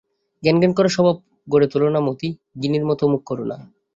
ঘ্যানঘ্যান 0.43 0.73
করার 0.73 0.95
স্বভাব 0.95 1.15
গড়ে 1.47 1.67
তুলো 1.67 1.87
না 1.89 1.99
মতি, 1.99 2.29
গিনির 2.61 2.85
মতো 2.85 3.03
মুখ 3.07 3.21
কোরো 3.23 3.43
না। 3.45 3.57